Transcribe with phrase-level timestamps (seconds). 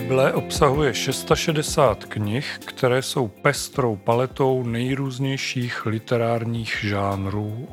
[0.00, 7.68] Bible obsahuje 660 knih, které jsou pestrou paletou nejrůznějších literárních žánrů.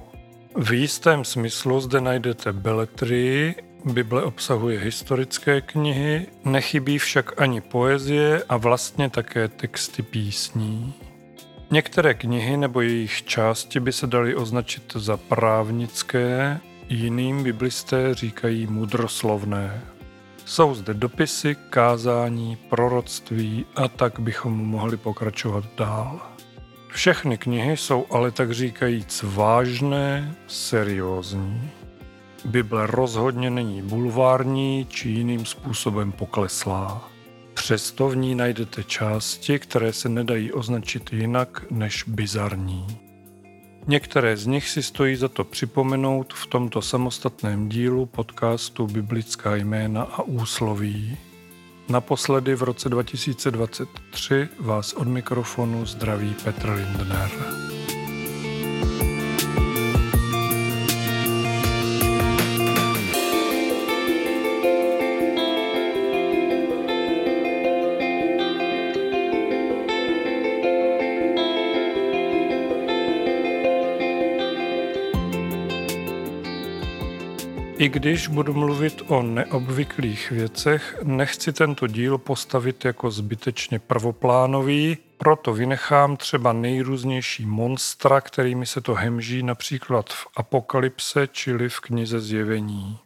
[0.55, 3.55] V jistém smyslu zde najdete beletrii,
[3.85, 10.93] Bible obsahuje historické knihy, nechybí však ani poezie a vlastně také texty písní.
[11.71, 16.59] Některé knihy nebo jejich části by se daly označit za právnické,
[16.89, 19.81] jiným biblisté říkají mudroslovné.
[20.45, 26.21] Jsou zde dopisy, kázání, proroctví a tak bychom mohli pokračovat dál.
[26.87, 31.69] Všechny knihy jsou ale tak říkajíc vážné, seriózní.
[32.45, 37.09] Bible rozhodně není bulvární či jiným způsobem pokleslá.
[37.53, 43.02] Přesto v ní najdete části, které se nedají označit jinak než bizarní.
[43.87, 50.03] Některé z nich si stojí za to připomenout v tomto samostatném dílu podcastu Biblická jména
[50.03, 51.17] a úsloví.
[51.89, 57.31] Naposledy v roce 2023 vás od mikrofonu zdraví Petr Lindner.
[77.83, 85.53] I když budu mluvit o neobvyklých věcech, nechci tento díl postavit jako zbytečně prvoplánový, proto
[85.53, 92.99] vynechám třeba nejrůznější monstra, kterými se to hemží například v Apokalypse, čili v knize Zjevení.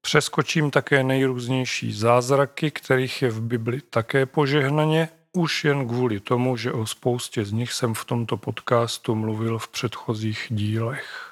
[0.00, 6.72] Přeskočím také nejrůznější zázraky, kterých je v Bibli také požehnaně, už jen kvůli tomu, že
[6.72, 11.31] o spoustě z nich jsem v tomto podcastu mluvil v předchozích dílech.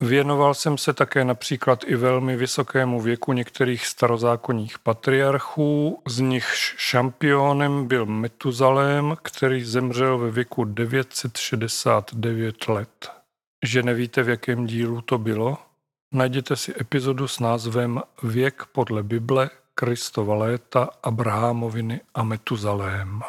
[0.00, 7.86] Věnoval jsem se také například i velmi vysokému věku některých starozákonních patriarchů, z nichž šampionem
[7.86, 13.10] byl Metuzalém, který zemřel ve věku 969 let.
[13.64, 15.58] Že nevíte, v jakém dílu to bylo?
[16.14, 23.22] Najděte si epizodu s názvem Věk podle Bible, Kristova léta, Abrahamoviny a Metuzalém.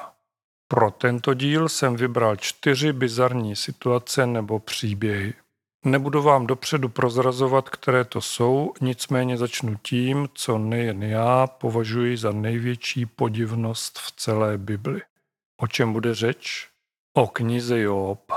[0.68, 5.34] Pro tento díl jsem vybral čtyři bizarní situace nebo příběhy.
[5.86, 12.32] Nebudu vám dopředu prozrazovat, které to jsou, nicméně začnu tím, co nejen já považuji za
[12.32, 15.02] největší podivnost v celé Bibli.
[15.58, 16.70] O čem bude řeč?
[17.14, 18.32] O knize Job.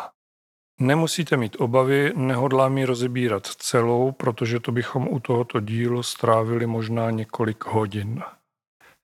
[0.81, 7.11] Nemusíte mít obavy, nehodlám ji rozebírat celou, protože to bychom u tohoto dílu strávili možná
[7.11, 8.23] několik hodin.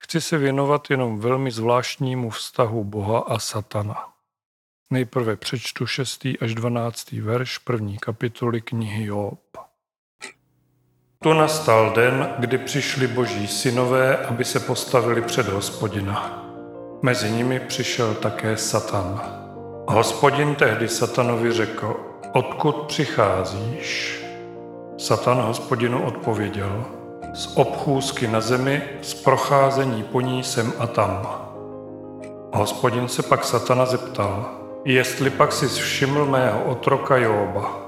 [0.02, 4.13] Chci se věnovat jenom velmi zvláštnímu vztahu Boha a Satana.
[4.94, 6.26] Nejprve přečtu 6.
[6.40, 7.12] až 12.
[7.12, 9.40] verš první kapitoly knihy Job.
[11.22, 16.44] Tu nastal den, kdy přišli boží synové, aby se postavili před hospodina.
[17.02, 19.22] Mezi nimi přišel také Satan.
[19.88, 21.96] Hospodin tehdy Satanovi řekl,
[22.32, 24.20] odkud přicházíš?
[24.98, 26.84] Satan hospodinu odpověděl,
[27.34, 31.40] z obchůzky na zemi, z procházení po ní sem a tam.
[32.52, 37.80] Hospodin se pak Satana zeptal, Jestli pak si všiml mého otroka Jóba,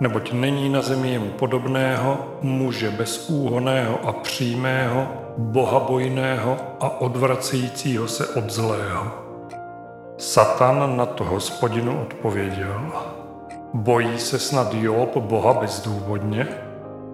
[0.00, 5.08] neboť není na zemi jemu podobného, muže bezúhoného a přímého,
[5.38, 9.12] bohabojného a odvracejícího se od zlého.
[10.18, 12.92] Satan na to hospodinu odpověděl.
[13.74, 16.48] Bojí se snad Job Boha bezdůvodně?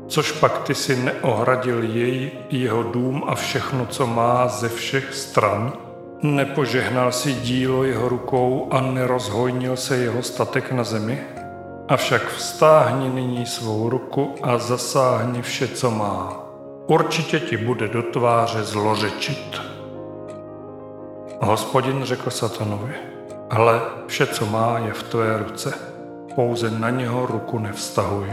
[0.06, 5.85] Což pak ty si neohradil jej, jeho dům a všechno, co má ze všech stran?
[6.22, 11.20] Nepožehnal si dílo jeho rukou a nerozhojnil se jeho statek na zemi?
[11.88, 16.36] Avšak vstáhni nyní svou ruku a zasáhni vše, co má.
[16.86, 19.60] Určitě ti bude do tváře zlořečit.
[21.40, 22.94] Hospodin řekl satanovi,
[23.50, 25.74] hle, vše, co má, je v tvé ruce.
[26.34, 28.32] Pouze na něho ruku nevztahuj.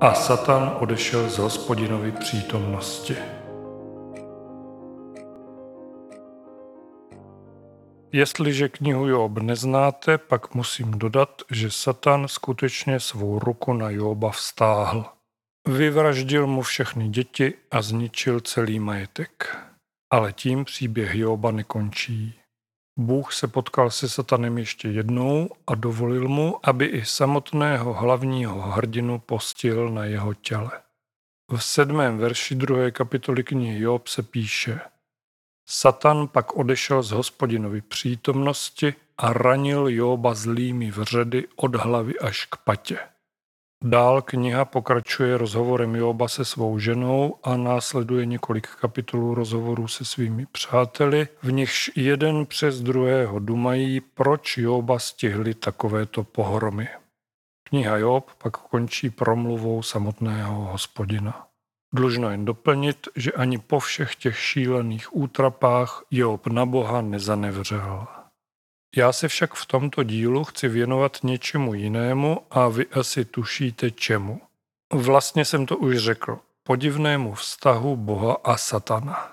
[0.00, 3.16] A Satan odešel z hospodinovy přítomnosti.
[8.14, 15.04] Jestliže knihu Job neznáte, pak musím dodat, že Satan skutečně svou ruku na Joba vztáhl.
[15.68, 19.56] Vyvraždil mu všechny děti a zničil celý majetek.
[20.10, 22.34] Ale tím příběh Joba nekončí.
[22.98, 29.18] Bůh se potkal se satanem ještě jednou a dovolil mu, aby i samotného hlavního hrdinu
[29.18, 30.70] postil na jeho těle.
[31.50, 34.80] V sedmém verši druhé kapitoly knihy Job se píše–
[35.66, 42.56] Satan pak odešel z hospodinovy přítomnosti a ranil Jóba zlými vředy od hlavy až k
[42.56, 42.98] patě.
[43.84, 50.46] Dál kniha pokračuje rozhovorem Joba se svou ženou a následuje několik kapitolů rozhovorů se svými
[50.46, 56.88] přáteli, v nichž jeden přes druhého dumají, proč Joba stihli takovéto pohromy.
[57.68, 61.46] Kniha Job pak končí promluvou samotného hospodina.
[61.92, 68.06] Dlužno jen doplnit, že ani po všech těch šílených útrapách Job na Boha nezanevřel.
[68.96, 74.40] Já se však v tomto dílu chci věnovat něčemu jinému a vy asi tušíte čemu.
[74.92, 76.38] Vlastně jsem to už řekl.
[76.62, 79.32] Podivnému vztahu Boha a Satana.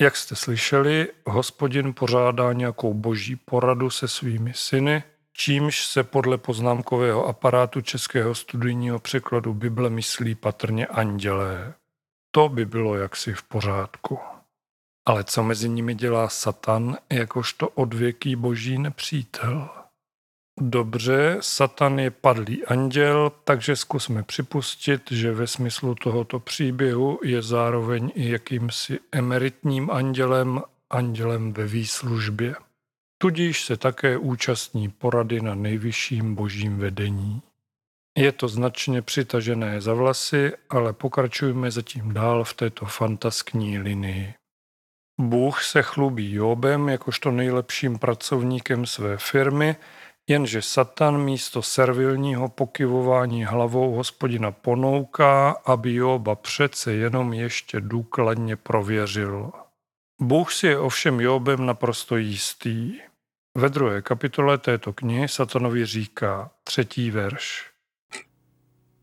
[0.00, 5.02] Jak jste slyšeli, hospodin pořádá nějakou boží poradu se svými syny,
[5.36, 11.74] čímž se podle poznámkového aparátu Českého studijního překladu Bible myslí patrně andělé.
[12.30, 14.18] To by bylo jaksi v pořádku.
[15.06, 19.68] Ale co mezi nimi dělá Satan, jakožto odvěký boží nepřítel?
[20.60, 28.12] Dobře, Satan je padlý anděl, takže zkusme připustit, že ve smyslu tohoto příběhu je zároveň
[28.14, 32.54] i jakýmsi emeritním andělem, andělem ve výslužbě.
[33.18, 37.42] Tudíž se také účastní porady na nejvyšším božím vedení.
[38.18, 44.34] Je to značně přitažené za vlasy, ale pokračujeme zatím dál v této fantaskní linii.
[45.20, 49.76] Bůh se chlubí Jobem jakožto nejlepším pracovníkem své firmy,
[50.28, 59.52] jenže Satan místo servilního pokyvování hlavou hospodina ponouká, aby Joba přece jenom ještě důkladně prověřil.
[60.20, 62.94] Bůh si je ovšem Jobem naprosto jistý.
[63.54, 67.66] Ve druhé kapitole této knihy Satanovi říká, třetí verš.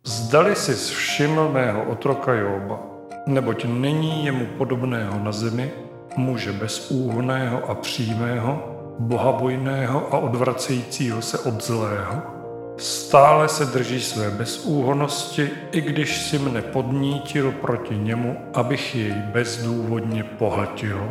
[0.03, 2.79] Zdali si všiml mého otroka Joba,
[3.27, 5.71] neboť není jemu podobného na zemi,
[6.17, 12.42] muže bezúhonného a přímého, bohabojného a odvracejícího se od zlého.
[12.77, 20.23] Stále se drží své bezúhonosti, i když si mne podnítil proti němu, abych jej bezdůvodně
[20.23, 21.09] pohltil.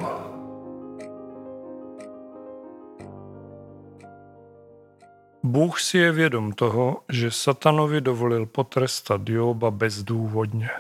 [5.43, 10.71] Bůh si je vědom toho, že satanovi dovolil potrestat Joba bezdůvodně.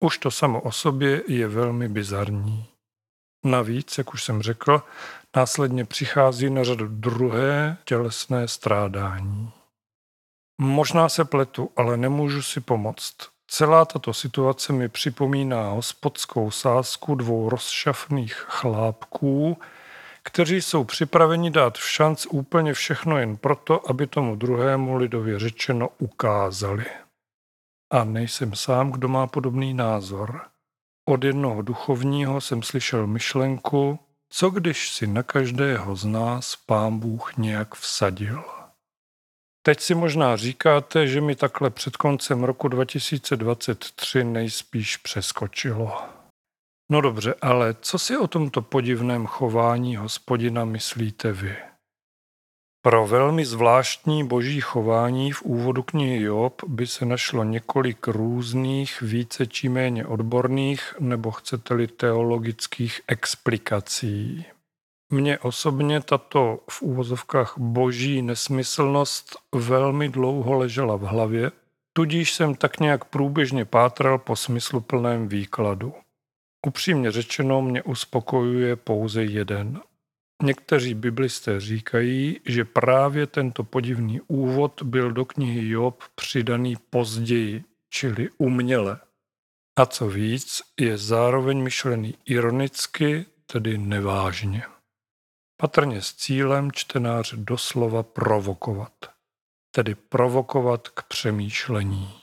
[0.00, 2.66] Už to samo o sobě je velmi bizarní.
[3.44, 4.82] Navíc, jak už jsem řekl,
[5.36, 9.52] následně přichází na řadu druhé tělesné strádání.
[10.62, 13.14] Možná se pletu, ale nemůžu si pomoct.
[13.46, 19.58] Celá tato situace mi připomíná hospodskou sázku dvou rozšafných chlápků,
[20.22, 25.88] kteří jsou připraveni dát v šanc úplně všechno jen proto, aby tomu druhému lidově řečeno
[25.98, 26.84] ukázali.
[27.90, 30.40] A nejsem sám, kdo má podobný názor.
[31.08, 33.98] Od jednoho duchovního jsem slyšel myšlenku,
[34.28, 38.61] co když si na každého z nás pán Bůh nějak vsadil.
[39.64, 46.02] Teď si možná říkáte, že mi takhle před koncem roku 2023 nejspíš přeskočilo.
[46.90, 51.56] No dobře, ale co si o tomto podivném chování hospodina myslíte vy?
[52.84, 59.46] Pro velmi zvláštní boží chování v úvodu knihy Job by se našlo několik různých, více
[59.46, 64.44] či méně odborných nebo chcete-li teologických explikací.
[65.12, 71.52] Mně osobně tato v úvozovkách boží nesmyslnost velmi dlouho ležela v hlavě,
[71.92, 75.94] tudíž jsem tak nějak průběžně pátral po smysluplném výkladu.
[76.66, 79.80] Upřímně řečeno mě uspokojuje pouze jeden–
[80.42, 88.28] Někteří biblisté říkají, že právě tento podivný úvod byl do knihy Job přidaný později, čili
[88.38, 89.00] uměle.
[89.78, 94.62] A co víc, je zároveň myšlený ironicky, tedy nevážně.
[95.62, 98.92] Patrně s cílem čtenáře doslova provokovat,
[99.70, 102.14] tedy provokovat k přemýšlení.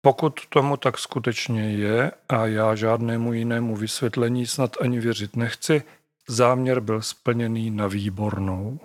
[0.00, 5.82] Pokud tomu tak skutečně je, a já žádnému jinému vysvětlení snad ani věřit nechci,
[6.28, 8.80] Záměr byl splněný na výbornou.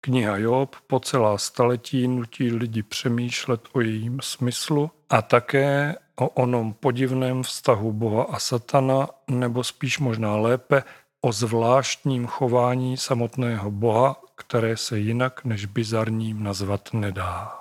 [0.00, 6.72] Kniha Job po celá staletí nutí lidi přemýšlet o jejím smyslu a také o onom
[6.74, 10.82] podivném vztahu Boha a Satana, nebo spíš možná lépe
[11.26, 17.52] o zvláštním chování samotného Boha, které se jinak než bizarním nazvat nedá.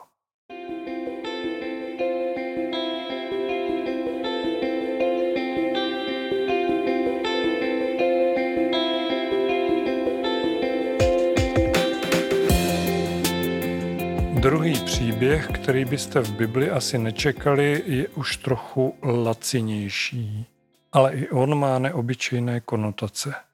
[14.39, 20.45] Druhý příběh, který byste v Bibli asi nečekali, je už trochu lacinější,
[20.91, 23.45] ale i on má neobyčejné konotace.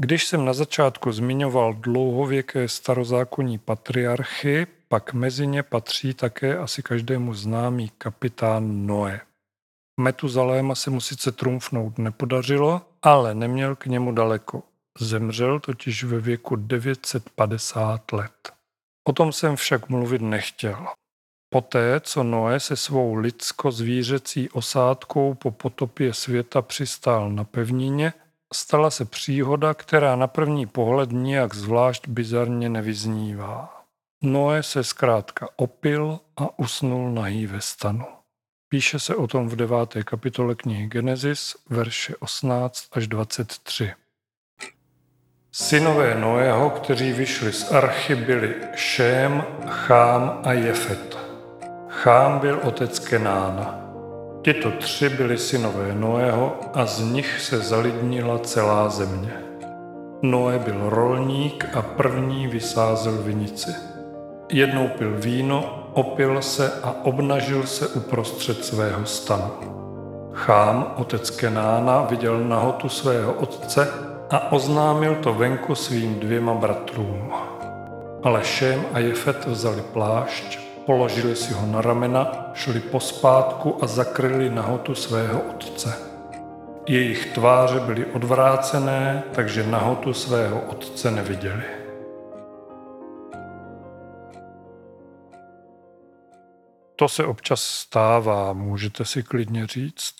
[0.00, 7.34] Když jsem na začátku zmiňoval dlouhověké starozákonní patriarchy, pak mezi ně patří také asi každému
[7.34, 9.20] známý kapitán Noé.
[10.00, 14.62] Metuzaléma se mu sice trumfnout nepodařilo, ale neměl k němu daleko.
[15.00, 18.52] Zemřel totiž ve věku 950 let.
[19.08, 20.86] O tom jsem však mluvit nechtěl.
[21.48, 28.12] Poté, co Noé se svou lidsko-zvířecí osádkou po potopě světa přistál na pevnině,
[28.54, 33.84] stala se příhoda, která na první pohled nijak zvlášť bizarně nevyznívá.
[34.22, 38.06] Noé se zkrátka opil a usnul nahý ve stanu.
[38.68, 43.92] Píše se o tom v deváté kapitole knihy Genesis, verše 18 až 23.
[45.52, 51.18] Synové Noého, kteří vyšli z archy, byli Šém, Chám a Jefet.
[51.88, 53.85] Chám byl otec Kenána.
[54.46, 59.32] Tito tři byli synové Noého a z nich se zalidnila celá země.
[60.22, 63.70] Noé byl rolník a první vysázel vinici.
[64.52, 69.50] Jednou pil víno, opil se a obnažil se uprostřed svého stanu.
[70.32, 73.88] Chám, otec Kenána, viděl nahotu svého otce
[74.30, 77.32] a oznámil to venku svým dvěma bratrům.
[78.22, 78.42] Ale
[78.92, 85.40] a Jefet vzali plášť, položili si ho na ramena, šli pospátku a zakryli nahotu svého
[85.40, 85.98] otce.
[86.88, 91.62] Jejich tváře byly odvrácené, takže nahotu svého otce neviděli.
[96.96, 100.14] To se občas stává, můžete si klidně říct.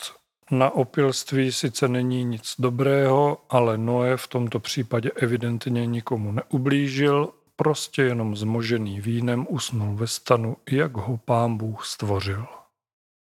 [0.50, 8.02] Na opilství sice není nic dobrého, ale Noé v tomto případě evidentně nikomu neublížil, prostě
[8.02, 12.46] jenom zmožený vínem usnul ve stanu, jak ho pán Bůh stvořil.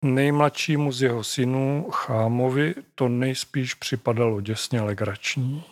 [0.06, 5.64] Nejmladšímu z jeho synů, Chámovi, to nejspíš připadalo děsně legrační.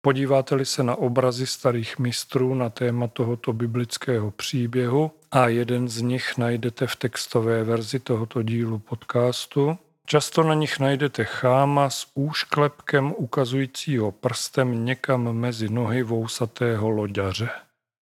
[0.00, 6.38] Podíváte-li se na obrazy starých mistrů na téma tohoto biblického příběhu a jeden z nich
[6.38, 14.12] najdete v textové verzi tohoto dílu podcastu, často na nich najdete cháma s úšklepkem ukazujícího
[14.12, 17.50] prstem někam mezi nohy vousatého loďaře.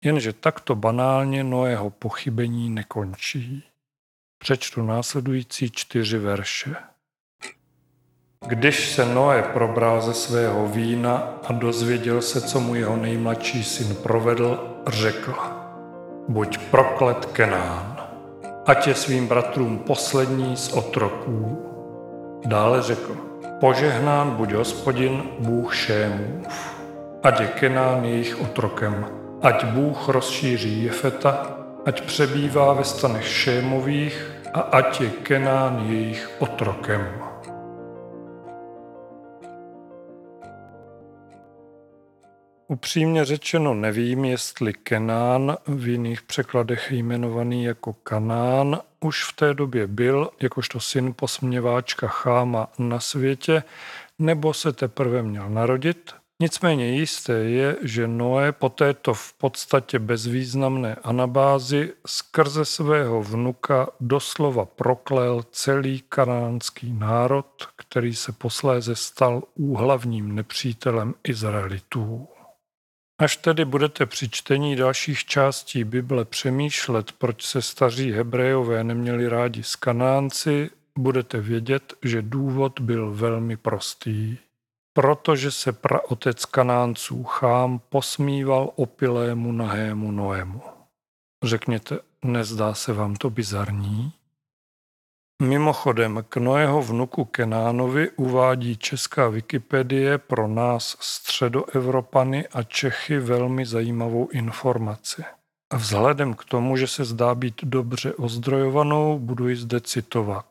[0.04, 3.64] Jenže takto banálně Noého pochybení nekončí.
[4.38, 6.76] Přečtu následující čtyři verše.
[8.46, 11.16] Když se Noé probral ze svého vína
[11.48, 15.34] a dozvěděl se, co mu jeho nejmladší syn provedl, řekl,
[16.28, 18.08] buď proklet Kenán,
[18.66, 21.67] ať je svým bratrům poslední z otroků.
[22.46, 23.16] Dále řekl,
[23.60, 26.46] požehnán buď hospodin, Bůh Šémův,
[27.22, 29.06] ať je Kenán jejich otrokem,
[29.42, 37.08] ať Bůh rozšíří Jefeta, ať přebývá ve stanech Šémových a ať je Kenán jejich otrokem.
[42.68, 49.86] Upřímně řečeno nevím, jestli Kenán, v jiných překladech jmenovaný jako Kanán, už v té době
[49.86, 53.62] byl, jakožto syn posměváčka Cháma na světě,
[54.18, 56.14] nebo se teprve měl narodit.
[56.40, 64.64] Nicméně jisté je, že Noé po této v podstatě bezvýznamné anabázi skrze svého vnuka doslova
[64.64, 72.28] proklel celý kanánský národ, který se posléze stal úhlavním nepřítelem Izraelitů.
[73.20, 79.62] Až tedy budete při čtení dalších částí Bible přemýšlet, proč se staří Hebrejové neměli rádi
[79.62, 84.38] s Kanánci, budete vědět, že důvod byl velmi prostý.
[84.92, 90.62] Protože se praotec Kanánců Chám posmíval opilému nahému Noému.
[91.44, 94.12] Řekněte, nezdá se vám to bizarní?
[95.42, 104.28] Mimochodem, k Noého vnuku Kenánovi uvádí česká Wikipedie pro nás středoevropany a Čechy velmi zajímavou
[104.28, 105.22] informaci.
[105.70, 110.46] A vzhledem k tomu, že se zdá být dobře ozdrojovanou, budu ji zde citovat.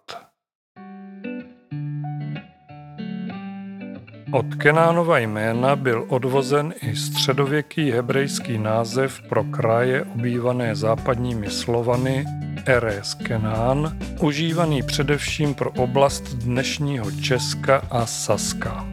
[4.31, 12.25] Od Kenánova jména byl odvozen i středověký hebrejský název pro kraje obývané západními Slovany
[12.67, 18.87] Eres Kenán, užívaný především pro oblast dnešního Česka a Saska.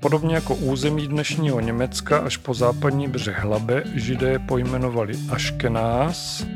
[0.00, 6.46] Podobně jako území dnešního Německa až po západní břeh Hlabe židé pojmenovali Aškenás,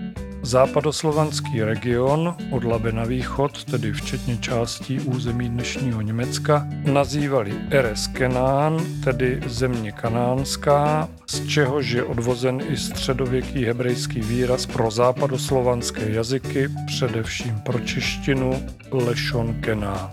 [0.45, 8.87] Západoslovanský region od Labe na východ, tedy včetně částí území dnešního Německa, nazývali Eres Kenán,
[9.05, 17.61] tedy země kanánská, z čehož je odvozen i středověký hebrejský výraz pro západoslovanské jazyky, především
[17.61, 20.11] pro češtinu Lešon Kenán.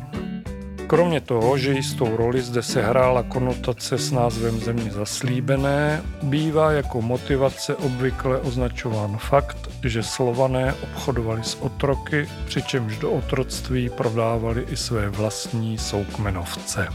[0.91, 7.75] Kromě toho, že jistou roli zde sehrála konotace s názvem země zaslíbené, bývá jako motivace
[7.75, 15.77] obvykle označován fakt, že slované obchodovali s otroky, přičemž do otroctví prodávali i své vlastní
[15.77, 16.87] soukmenovce.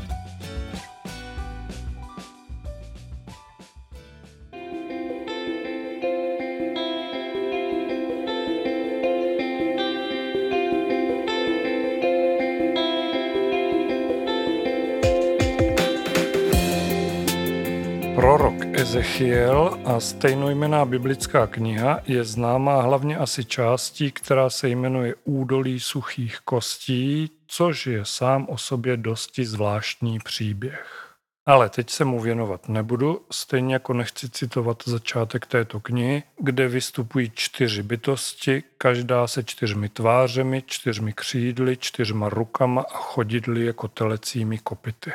[18.96, 26.38] Ezechiel a stejnojmená biblická kniha je známá hlavně asi částí, která se jmenuje Údolí suchých
[26.44, 31.14] kostí, což je sám o sobě dosti zvláštní příběh.
[31.46, 37.32] Ale teď se mu věnovat nebudu, stejně jako nechci citovat začátek této knihy, kde vystupují
[37.34, 45.12] čtyři bytosti, každá se čtyřmi tvářemi, čtyřmi křídly, čtyřma rukama a chodidly jako telecími kopity.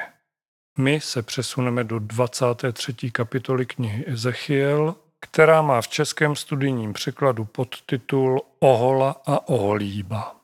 [0.77, 3.11] My se přesuneme do 23.
[3.11, 10.35] kapitoly knihy Ezechiel, která má v českém studijním překladu podtitul Ohola a Oholíba.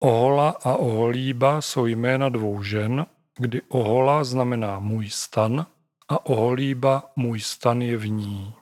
[0.00, 3.06] Ohola a Oholíba jsou jména dvou žen,
[3.38, 5.66] kdy Ohola znamená můj stan
[6.08, 8.54] a Oholíba můj stan je v ní.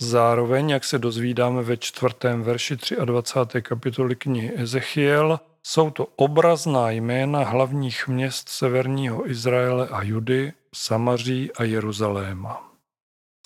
[0.00, 3.62] Zároveň, jak se dozvídáme ve čtvrtém verši 23.
[3.62, 11.64] kapitoly knihy Ezechiel, jsou to obrazná jména hlavních měst severního Izraele a Judy, Samaří a
[11.64, 12.72] Jeruzaléma.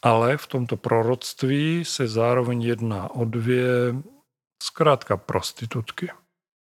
[0.02, 3.66] Ale v tomto proroctví se zároveň jedná o dvě,
[4.62, 6.10] zkrátka prostitutky.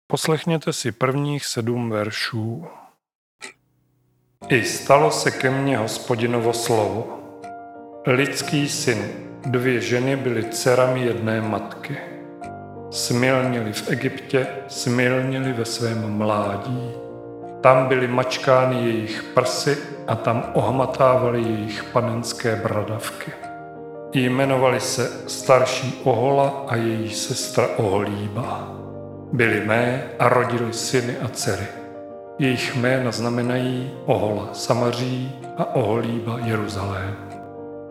[0.07, 2.67] Poslechněte si prvních sedm veršů.
[4.49, 7.19] I stalo se ke mně hospodinovo slovo.
[8.07, 9.13] Lidský syn,
[9.47, 12.22] dvě ženy byly dcerami jedné matky.
[12.93, 16.91] Smilnili v Egyptě, smilnili ve svém mládí.
[17.61, 23.33] Tam byly mačkány jejich prsy a tam ohmatávali jejich panenské bradavky.
[24.13, 28.69] Jmenovali se starší Ohola a její sestra Oholíba.
[29.33, 31.67] Byly mé a rodili syny a dcery.
[32.39, 37.17] Jejich jména znamenají Ohola Samaří a Oholíba Jeruzalém.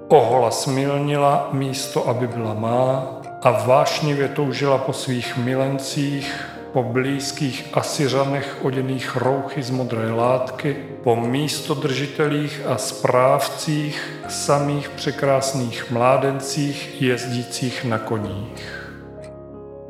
[0.07, 8.57] Ohola smilnila místo, aby byla má, a vášnivě toužila po svých milencích, po blízkých Asyřanech
[8.61, 18.81] oděných rouchy z modré látky, po místodržitelích a správcích, samých překrásných mládencích jezdících na koních.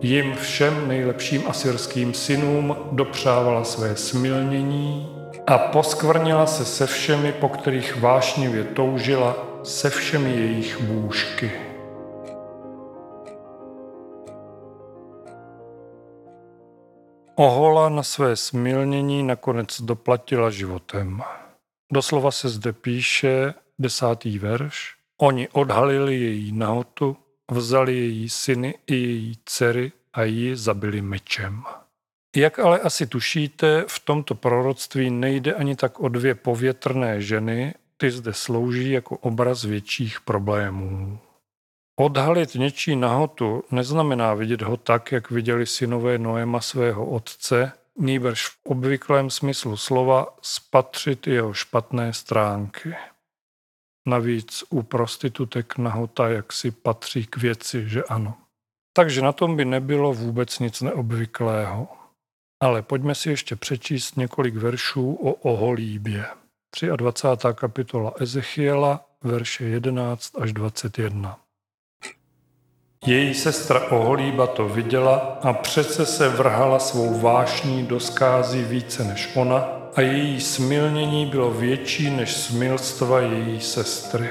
[0.02, 5.16] Jim všem nejlepším asyrským synům dopřávala své smilnění
[5.48, 11.71] a poskvrnila se se všemi, po kterých vášnivě toužila, se všemi jejich bůžky.
[17.42, 21.22] Ohola na své smilnění nakonec doplatila životem.
[21.94, 24.96] Doslova se zde píše desátý verš.
[25.22, 27.18] Oni odhalili její nahotu,
[27.52, 31.64] vzali její syny i její dcery a ji zabili mečem.
[32.36, 38.12] Jak ale asi tušíte, v tomto proroctví nejde ani tak o dvě povětrné ženy, ty
[38.12, 41.20] zde slouží jako obraz větších problémů.
[42.00, 48.58] Odhalit něčí nahotu neznamená vidět ho tak, jak viděli synové Noema svého otce, nýbrž v
[48.66, 52.96] obvyklém smyslu slova spatřit jeho špatné stránky.
[54.08, 58.38] Navíc u prostitutek nahota jaksi patří k věci, že ano.
[58.94, 61.88] Takže na tom by nebylo vůbec nic neobvyklého.
[62.62, 66.26] Ale pojďme si ještě přečíst několik veršů o oholíbě.
[66.96, 67.48] 23.
[67.54, 71.41] kapitola Ezechiela, verše 11 až 21.
[73.06, 79.30] Její sestra Oholíba to viděla a přece se vrhala svou vášní do skázy více než
[79.36, 84.30] ona a její smilnění bylo větší než smilstva její sestry.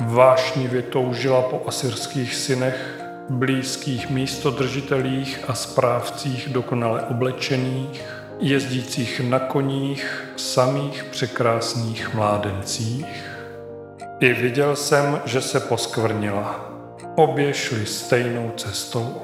[0.00, 8.04] Vášnivě toužila po asyrských synech, blízkých místodržitelích a správcích dokonale oblečených,
[8.40, 13.06] jezdících na koních, samých překrásných mládencích.
[14.20, 16.75] I viděl jsem, že se poskvrnila
[17.16, 19.22] Obě šly stejnou cestou.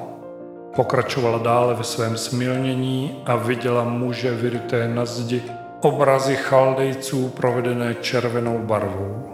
[0.77, 5.43] Pokračovala dále ve svém smilnění a viděla muže vyryté na zdi,
[5.81, 9.33] obrazy chaldejců provedené červenou barvou.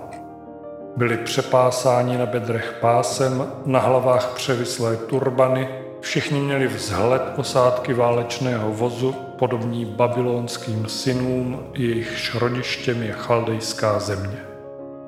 [0.97, 5.68] Byli přepásáni na bedrech pásem, na hlavách převislé turbany,
[6.01, 14.48] všichni měli vzhled posádky válečného vozu, podobní babylonským synům, jejichž rodištěm je chaldejská země.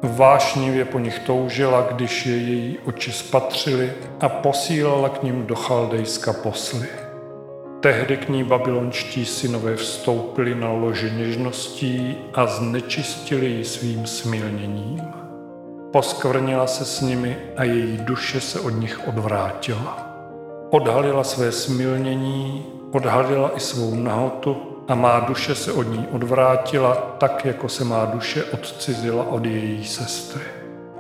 [0.02, 6.32] Vášnivě po nich toužila, když je její oči spatřily a posílala k ním do Chaldejska
[6.32, 6.88] posly.
[7.80, 15.02] Tehdy k ní babylonští synové vstoupili na loži něžností a znečistili ji svým smilněním.
[15.92, 20.06] Poskvrnila se s nimi a její duše se od nich odvrátila.
[20.70, 27.44] Odhalila své smilnění, odhalila i svou nahotu a má duše se od ní odvrátila tak,
[27.44, 30.42] jako se má duše odcizila od její sestry.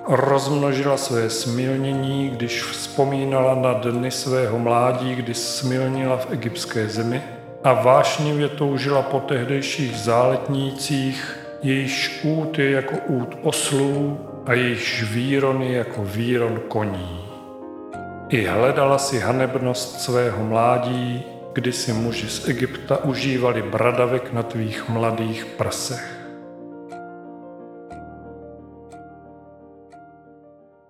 [0.08, 7.22] Rozmnožila své smilnění, když vzpomínala na dny svého mládí, kdy smilnila v egyptské zemi
[7.64, 15.62] a vášnivě toužila po tehdejších záletnících, jejíž út je jako út oslů a jejich výron
[15.62, 17.20] je jako výron koní.
[18.28, 24.88] I hledala si hanebnost svého mládí, kdy si muži z Egypta užívali bradavek na tvých
[24.88, 26.20] mladých prsech.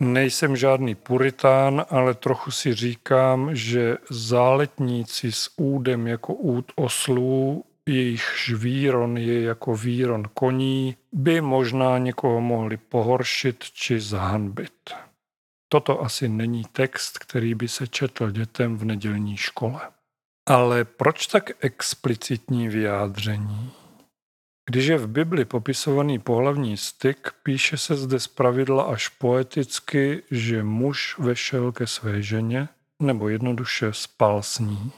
[0.00, 8.50] Nejsem žádný puritán, ale trochu si říkám, že záletníci s údem jako úd oslů, jejich
[8.56, 14.90] výron je jako výron koní, by možná někoho mohli pohoršit či zahanbit.
[15.68, 19.80] Toto asi není text, který by se četl dětem v nedělní škole.
[20.50, 23.72] Ale proč tak explicitní vyjádření?
[24.70, 31.18] Když je v Bibli popisovaný pohlavní styk, píše se zde zpravidla až poeticky, že muž
[31.18, 32.68] vešel ke své ženě,
[33.02, 34.92] nebo jednoduše spal s ní.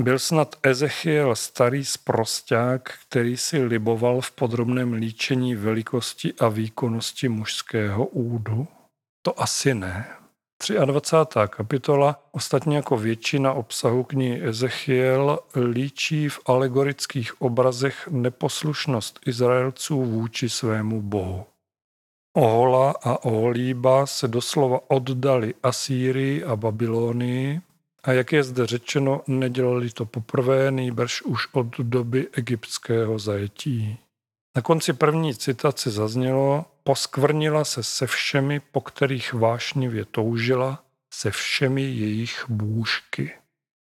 [0.00, 8.06] Byl snad Ezechiel starý sprosták, který si liboval v podrobném líčení velikosti a výkonnosti mužského
[8.06, 8.68] údu?
[9.22, 10.25] To asi ne.
[10.84, 11.38] 23.
[11.48, 15.38] kapitola, ostatně jako většina obsahu knihy Ezechiel,
[15.72, 21.44] líčí v alegorických obrazech neposlušnost Izraelců vůči svému bohu.
[22.36, 27.60] Ohola a Oholíba se doslova oddali Asýrii a Babylonii
[28.04, 33.98] a jak je zde řečeno, nedělali to poprvé, nejbrž už od doby egyptského zajetí.
[34.56, 41.82] Na konci první citace zaznělo, poskvrnila se se všemi, po kterých vášnivě toužila, se všemi
[41.82, 43.32] jejich bůžky.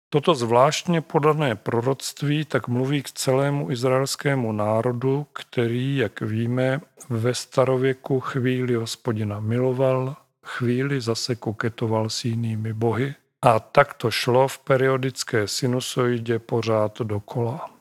[0.09, 8.21] Toto zvláštně podané proroctví tak mluví k celému izraelskému národu, který, jak víme, ve starověku
[8.21, 15.49] chvíli hospodina miloval, chvíli zase koketoval s jinými bohy a tak to šlo v periodické
[15.49, 17.74] sinusoidě pořád dokola.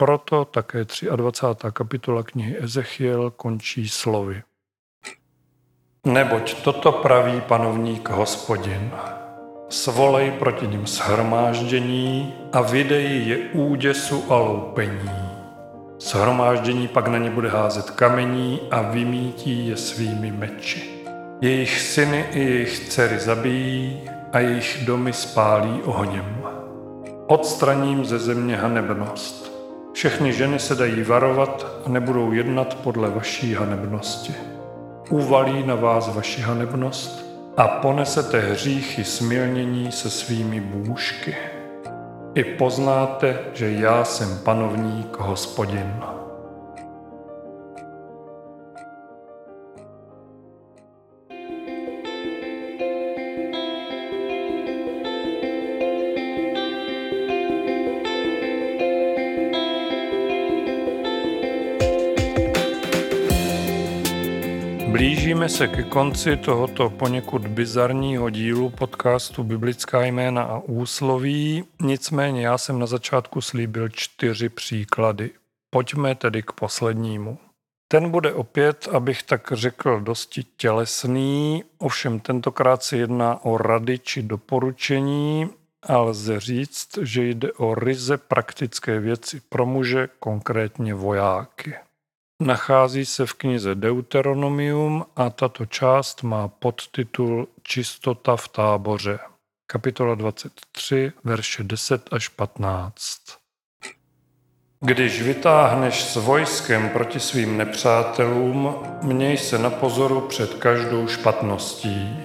[0.00, 1.68] Proto také 23.
[1.72, 4.40] kapitola knihy Ezechiel končí slovy.
[6.08, 8.88] Neboť toto praví panovník hospodin.
[9.68, 15.20] Svolej proti ním shromáždění a vydej je úděsu a loupení.
[16.00, 21.04] Shromáždění pak na ně bude házet kamení a vymítí je svými meči.
[21.40, 26.42] Jejich syny i jejich dcery zabijí a jejich domy spálí ohněm.
[27.26, 29.49] Odstraním ze země hanebnost
[29.92, 34.34] všechny ženy se dají varovat a nebudou jednat podle vaší hanebnosti.
[35.10, 37.26] Uvalí na vás vaši hanebnost
[37.56, 41.36] a ponesete hříchy smilnění se svými bůžky.
[42.34, 46.19] I poznáte, že já jsem panovník hospodin.
[65.40, 72.58] Blížíme se ke konci tohoto poněkud bizarního dílu podcastu Biblická jména a úsloví, nicméně já
[72.58, 75.30] jsem na začátku slíbil čtyři příklady.
[75.70, 77.38] Pojďme tedy k poslednímu.
[77.88, 84.22] Ten bude opět, abych tak řekl, dosti tělesný, ovšem tentokrát se jedná o rady či
[84.22, 85.50] doporučení
[85.82, 91.74] a lze říct, že jde o ryze praktické věci pro muže, konkrétně vojáky.
[92.40, 99.18] Nachází se v knize Deuteronomium a tato část má podtitul Čistota v táboře.
[99.66, 102.94] Kapitola 23, verše 10 až 15.
[104.80, 112.16] Když vytáhneš s vojskem proti svým nepřátelům, měj se na pozoru před každou špatností.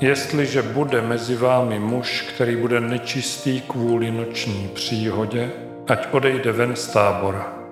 [0.00, 5.50] Jestliže bude mezi vámi muž, který bude nečistý kvůli noční příhodě,
[5.88, 7.63] ať odejde ven z tábora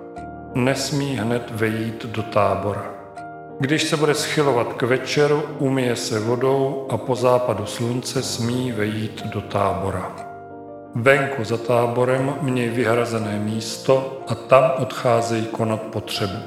[0.55, 2.85] nesmí hned vejít do tábora.
[3.59, 9.25] Když se bude schylovat k večeru, umije se vodou a po západu slunce smí vejít
[9.25, 10.15] do tábora.
[10.95, 16.37] Venku za táborem měj vyhrazené místo a tam odcházejí konat potřebu.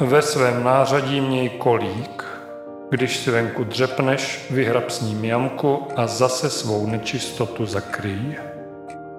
[0.00, 2.24] Ve svém nářadí měj kolík.
[2.90, 8.36] Když si venku dřepneš, vyhrab s ním jamku a zase svou nečistotu zakryj.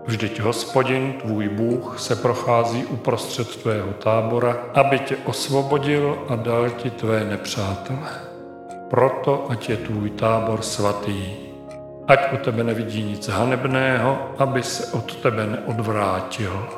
[0.08, 6.90] Vždyť hospodin, tvůj Bůh, se prochází uprostřed tvého tábora, aby tě osvobodil a dal ti
[6.90, 8.10] tvé nepřátele.
[8.90, 11.34] Proto ať je tvůj tábor svatý.
[12.08, 16.70] Ať u tebe nevidí nic hanebného, aby se od tebe neodvrátil.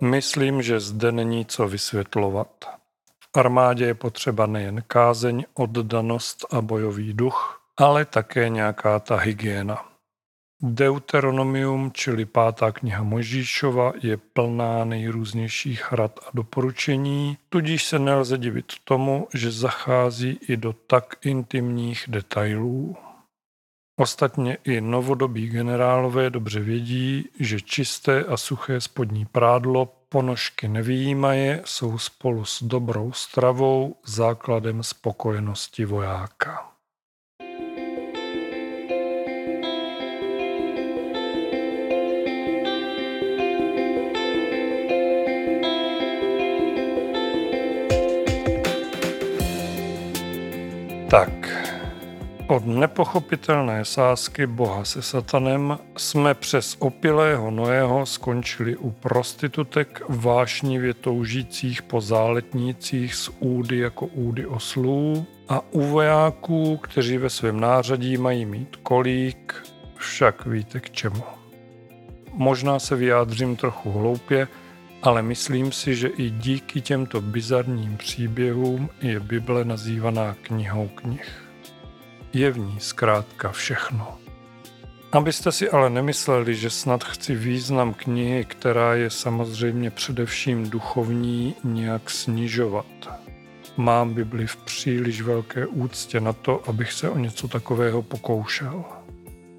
[0.00, 2.48] Myslím, že zde není co vysvětlovat.
[3.20, 9.94] V armádě je potřeba nejen kázeň, oddanost a bojový duch, ale také nějaká ta hygiena.
[10.62, 18.72] Deuteronomium, čili pátá kniha Možíšova, je plná nejrůznějších rad a doporučení, tudíž se nelze divit
[18.84, 22.96] tomu, že zachází i do tak intimních detailů.
[24.00, 31.98] Ostatně i novodobí generálové dobře vědí, že čisté a suché spodní prádlo, ponožky nevýjímaje, jsou
[31.98, 36.73] spolu s dobrou stravou základem spokojenosti vojáka.
[51.14, 51.48] Tak,
[52.46, 61.82] od nepochopitelné sásky Boha se satanem jsme přes opilého Noého skončili u prostitutek vášnivě toužících
[61.82, 68.46] po záletnících s údy jako údy oslů a u vojáků, kteří ve svém nářadí mají
[68.46, 69.54] mít kolík,
[69.96, 71.22] však víte k čemu.
[72.32, 74.48] Možná se vyjádřím trochu hloupě,
[75.04, 81.42] ale myslím si, že i díky těmto bizarním příběhům je Bible nazývaná knihou knih.
[82.32, 84.18] Je v ní zkrátka všechno.
[85.12, 92.10] Abyste si ale nemysleli, že snad chci význam knihy, která je samozřejmě především duchovní, nějak
[92.10, 92.86] snižovat.
[93.76, 98.84] Mám Bibli v příliš velké úctě na to, abych se o něco takového pokoušel.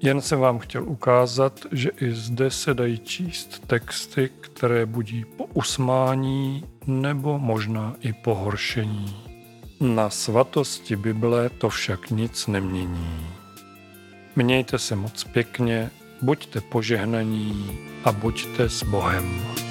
[0.02, 5.44] Jen jsem vám chtěl ukázat, že i zde se dají číst texty, které budí po
[5.44, 9.16] usmání nebo možná i pohoršení.
[9.80, 13.26] Na svatosti Bible to však nic nemění.
[14.36, 15.90] Mějte se moc pěkně,
[16.22, 19.65] buďte požehnaní a buďte s Bohem.